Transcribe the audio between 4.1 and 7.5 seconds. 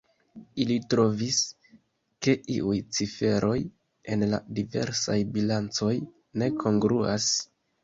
en la diversaj bilancoj ne kongruas.